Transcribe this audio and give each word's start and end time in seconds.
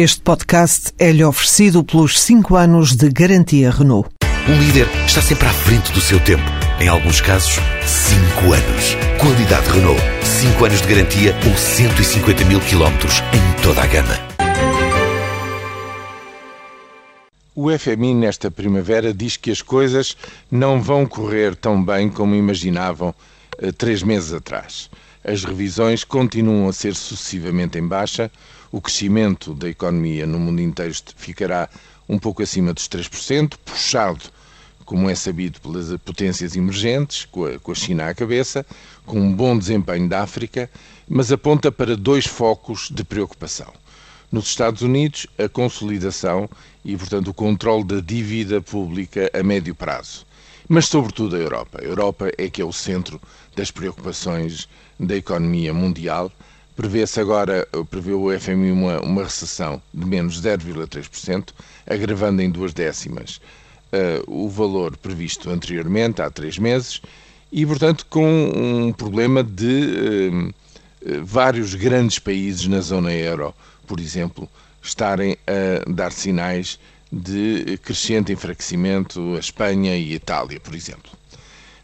Este 0.00 0.20
podcast 0.20 0.92
é-lhe 0.96 1.24
oferecido 1.24 1.82
pelos 1.82 2.20
5 2.20 2.54
anos 2.54 2.94
de 2.94 3.08
garantia 3.08 3.68
Renault. 3.68 4.08
Um 4.48 4.56
líder 4.56 4.86
está 5.04 5.20
sempre 5.20 5.48
à 5.48 5.52
frente 5.52 5.90
do 5.90 6.00
seu 6.00 6.20
tempo. 6.20 6.44
Em 6.78 6.86
alguns 6.86 7.20
casos, 7.20 7.56
5 7.84 8.52
anos. 8.52 8.94
Qualidade 9.20 9.68
Renault. 9.68 10.00
5 10.22 10.64
anos 10.64 10.82
de 10.82 10.86
garantia 10.86 11.34
ou 11.44 11.56
150 11.56 12.44
mil 12.44 12.60
quilómetros 12.60 13.14
em 13.34 13.60
toda 13.60 13.82
a 13.82 13.86
gama. 13.88 14.14
O 17.52 17.68
FMI 17.76 18.14
nesta 18.14 18.52
primavera 18.52 19.12
diz 19.12 19.36
que 19.36 19.50
as 19.50 19.62
coisas 19.62 20.16
não 20.48 20.80
vão 20.80 21.06
correr 21.06 21.56
tão 21.56 21.84
bem 21.84 22.08
como 22.08 22.36
imaginavam 22.36 23.12
uh, 23.60 23.72
três 23.72 24.04
meses 24.04 24.32
atrás. 24.32 24.88
As 25.24 25.44
revisões 25.44 26.04
continuam 26.04 26.68
a 26.68 26.72
ser 26.72 26.94
sucessivamente 26.94 27.76
em 27.76 27.86
baixa, 27.86 28.30
o 28.70 28.80
crescimento 28.80 29.52
da 29.52 29.68
economia 29.68 30.26
no 30.26 30.38
mundo 30.38 30.60
inteiro 30.60 30.94
ficará 31.16 31.68
um 32.08 32.18
pouco 32.18 32.42
acima 32.42 32.72
dos 32.72 32.88
3%, 32.88 33.54
puxado, 33.64 34.24
como 34.84 35.10
é 35.10 35.14
sabido, 35.14 35.60
pelas 35.60 35.94
potências 35.98 36.56
emergentes, 36.56 37.26
com 37.26 37.44
a, 37.44 37.74
China 37.74 38.08
à 38.08 38.14
cabeça, 38.14 38.64
com 39.04 39.20
um 39.20 39.32
bom 39.32 39.58
desempenho 39.58 40.08
da 40.08 40.22
África, 40.22 40.70
mas 41.06 41.30
aponta 41.32 41.70
para 41.70 41.96
dois 41.96 42.26
focos 42.26 42.88
de 42.90 43.04
preocupação. 43.04 43.72
Nos 44.30 44.46
Estados 44.46 44.82
Unidos, 44.82 45.26
a 45.38 45.48
consolidação 45.48 46.48
e, 46.84 46.96
portanto, 46.96 47.28
o 47.28 47.34
controle 47.34 47.84
da 47.84 48.00
dívida 48.00 48.62
pública 48.62 49.30
a 49.34 49.42
médio 49.42 49.74
prazo. 49.74 50.27
Mas, 50.68 50.86
sobretudo, 50.86 51.36
a 51.36 51.38
Europa. 51.38 51.78
A 51.80 51.84
Europa 51.84 52.30
é 52.36 52.48
que 52.50 52.60
é 52.60 52.64
o 52.64 52.72
centro 52.72 53.20
das 53.56 53.70
preocupações 53.70 54.68
da 55.00 55.16
economia 55.16 55.72
mundial 55.72 56.30
Prevê-se 56.78 57.18
agora, 57.18 57.66
prevê 57.90 58.12
o 58.12 58.30
FMI 58.38 58.70
uma, 58.70 59.00
uma 59.00 59.24
recessão 59.24 59.82
de 59.92 60.06
menos 60.06 60.40
0,3%, 60.40 61.48
agravando 61.84 62.40
em 62.40 62.48
duas 62.48 62.72
décimas 62.72 63.40
uh, 63.92 64.22
o 64.32 64.48
valor 64.48 64.96
previsto 64.96 65.50
anteriormente, 65.50 66.22
há 66.22 66.30
três 66.30 66.56
meses, 66.56 67.02
e, 67.50 67.66
portanto, 67.66 68.06
com 68.08 68.22
um 68.54 68.92
problema 68.92 69.42
de 69.42 70.30
uh, 71.04 71.24
vários 71.24 71.74
grandes 71.74 72.20
países 72.20 72.68
na 72.68 72.80
zona 72.80 73.12
euro, 73.12 73.52
por 73.84 73.98
exemplo, 73.98 74.48
estarem 74.80 75.36
a 75.48 75.90
dar 75.90 76.12
sinais 76.12 76.78
de 77.10 77.78
crescente 77.78 78.32
enfraquecimento, 78.32 79.34
a 79.36 79.38
Espanha 79.38 79.96
e 79.96 80.12
a 80.12 80.16
Itália, 80.16 80.60
por 80.60 80.74
exemplo. 80.74 81.10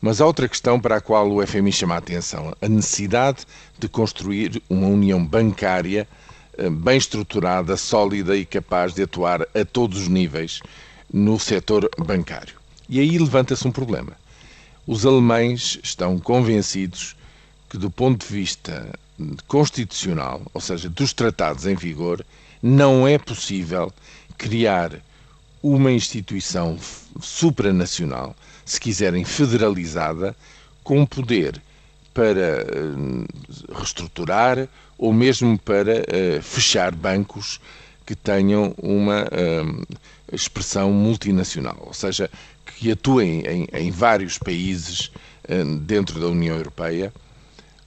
Mas 0.00 0.20
há 0.20 0.26
outra 0.26 0.48
questão 0.48 0.80
para 0.80 0.96
a 0.96 1.00
qual 1.00 1.30
o 1.30 1.46
FMI 1.46 1.72
chama 1.72 1.94
a 1.94 1.98
atenção: 1.98 2.54
a 2.60 2.68
necessidade 2.68 3.46
de 3.78 3.88
construir 3.88 4.62
uma 4.68 4.86
união 4.86 5.24
bancária 5.24 6.08
eh, 6.56 6.70
bem 6.70 6.96
estruturada, 6.96 7.76
sólida 7.76 8.34
e 8.36 8.46
capaz 8.46 8.94
de 8.94 9.02
atuar 9.02 9.42
a 9.54 9.64
todos 9.64 10.02
os 10.02 10.08
níveis 10.08 10.60
no 11.12 11.38
setor 11.38 11.90
bancário. 11.98 12.54
E 12.88 12.98
aí 12.98 13.18
levanta-se 13.18 13.68
um 13.68 13.72
problema. 13.72 14.12
Os 14.86 15.04
alemães 15.04 15.78
estão 15.82 16.18
convencidos 16.18 17.14
que, 17.68 17.76
do 17.76 17.90
ponto 17.90 18.26
de 18.26 18.32
vista 18.32 18.98
constitucional, 19.46 20.40
ou 20.54 20.60
seja, 20.60 20.88
dos 20.88 21.12
tratados 21.12 21.66
em 21.66 21.74
vigor, 21.74 22.24
não 22.62 23.06
é 23.06 23.18
possível 23.18 23.92
criar 24.38 25.00
uma 25.62 25.92
instituição 25.92 26.78
supranacional, 27.20 28.34
se 28.64 28.80
quiserem 28.80 29.24
federalizada, 29.24 30.34
com 30.82 31.04
poder 31.04 31.60
para 32.14 32.64
uh, 32.64 33.74
reestruturar 33.76 34.68
ou 34.98 35.12
mesmo 35.12 35.58
para 35.58 36.00
uh, 36.00 36.42
fechar 36.42 36.94
bancos 36.94 37.60
que 38.04 38.14
tenham 38.14 38.74
uma 38.78 39.22
uh, 39.24 39.86
expressão 40.32 40.92
multinacional, 40.92 41.76
ou 41.86 41.94
seja, 41.94 42.30
que 42.64 42.90
atuem 42.90 43.42
em, 43.46 43.68
em 43.72 43.90
vários 43.90 44.38
países 44.38 45.10
dentro 45.80 46.20
da 46.20 46.28
União 46.28 46.56
Europeia. 46.56 47.12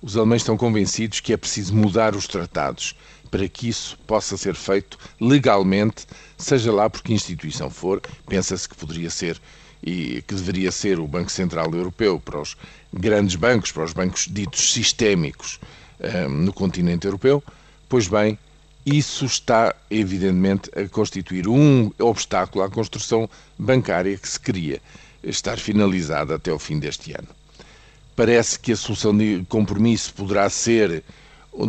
Os 0.06 0.18
alemães 0.18 0.42
estão 0.42 0.58
convencidos 0.58 1.22
que 1.22 1.32
é 1.32 1.38
preciso 1.38 1.74
mudar 1.74 2.14
os 2.14 2.28
tratados 2.28 2.94
para 3.32 3.48
que 3.48 3.70
isso 3.70 3.98
possa 4.06 4.36
ser 4.36 4.54
feito 4.54 4.98
legalmente, 5.18 6.06
seja 6.38 6.74
lá 6.74 6.90
por 6.90 7.02
que 7.02 7.14
instituição 7.14 7.70
for. 7.70 8.02
Pensa-se 8.28 8.68
que 8.68 8.76
poderia 8.76 9.10
ser 9.10 9.40
e 9.82 10.22
que 10.28 10.36
deveria 10.36 10.74
ser 10.74 11.00
o 11.00 11.08
Banco 11.08 11.32
Central 11.32 11.74
Europeu 11.74 12.20
para 12.20 12.42
os 12.42 12.58
grandes 12.94 13.38
bancos, 13.38 13.72
para 13.72 13.86
os 13.86 13.94
bancos 13.94 14.28
ditos 14.30 14.74
sistémicos 14.74 15.58
um, 16.02 16.06
eh, 16.06 16.28
no 16.28 16.52
continente 16.52 17.08
europeu. 17.08 17.42
Pois 17.88 18.06
bem, 18.06 18.38
isso 18.86 19.24
está 19.24 19.74
evidentemente 19.90 20.70
a 20.78 20.86
constituir 20.90 21.48
um 21.48 21.90
obstáculo 21.98 22.66
à 22.66 22.70
construção 22.70 23.30
bancária 23.58 24.18
que 24.18 24.28
se 24.28 24.38
queria 24.40 24.82
estar 25.24 25.58
finalizada 25.58 26.36
até 26.36 26.52
o 26.52 26.60
fim 26.60 26.78
deste 26.78 27.14
ano. 27.14 27.30
Parece 28.16 28.60
que 28.60 28.72
a 28.72 28.76
solução 28.76 29.16
de 29.18 29.44
compromisso 29.50 30.14
poderá 30.14 30.50
ser 30.50 31.04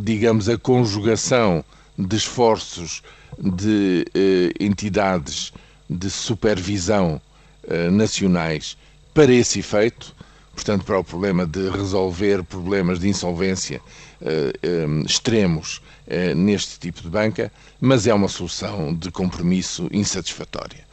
digamos, 0.02 0.48
a 0.48 0.56
conjugação 0.56 1.64
de 1.96 2.16
esforços 2.16 3.02
de 3.38 4.04
eh, 4.14 4.52
entidades 4.58 5.52
de 5.88 6.10
supervisão 6.10 7.20
eh, 7.68 7.90
nacionais 7.90 8.76
para 9.12 9.32
esse 9.32 9.58
efeito, 9.58 10.14
portanto, 10.54 10.84
para 10.84 10.98
o 10.98 11.04
problema 11.04 11.46
de 11.46 11.68
resolver 11.68 12.42
problemas 12.44 12.98
de 12.98 13.08
insolvência 13.08 13.80
eh, 14.20 14.52
eh 14.62 14.86
extremos 15.04 15.82
eh, 16.06 16.34
neste 16.34 16.78
tipo 16.78 17.02
de 17.02 17.08
banca, 17.08 17.52
mas 17.80 18.06
é 18.06 18.14
uma 18.14 18.28
solução 18.28 18.94
de 18.94 19.10
compromisso 19.10 19.88
insatisfatória. 19.92 20.84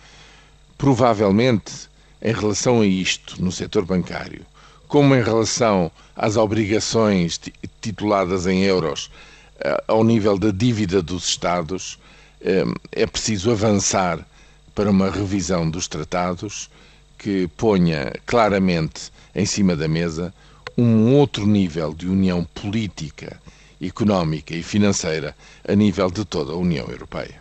Provavelmente, 0.78 1.90
em 2.22 2.34
relação 2.34 2.82
a 2.82 2.86
isto, 2.86 3.42
no 3.42 3.52
setor 3.52 3.86
bancário, 3.86 4.46
como 4.92 5.16
em 5.16 5.24
relação 5.24 5.90
às 6.14 6.36
obrigações 6.36 7.40
tituladas 7.80 8.46
em 8.46 8.64
euros 8.64 9.10
eh, 9.62 9.82
ao 9.88 10.04
nível 10.04 10.38
da 10.38 10.52
dívida 10.52 11.02
dos 11.02 11.30
Estados, 11.30 11.98
eh, 12.42 12.66
é 12.92 13.06
preciso 13.08 13.52
avançar 13.52 14.20
para 14.76 14.92
uma 14.92 15.10
revisão 15.10 15.70
dos 15.70 15.88
tratados 15.88 16.70
que 17.18 17.48
ponha 17.56 18.12
claramente 18.26 19.14
em 19.34 19.46
cima 19.46 19.78
da 19.78 19.88
mesa 19.88 20.34
um 20.78 21.14
outro 21.16 21.48
nível 21.48 21.94
de 21.94 22.10
união 22.10 22.44
política, 22.44 23.40
económica 23.82 24.54
e 24.54 24.62
financeira 24.62 25.34
a 25.66 25.74
nível 25.74 26.12
de 26.12 26.26
toda 26.26 26.52
a 26.52 26.58
União 26.58 26.88
Europeia. 26.90 27.41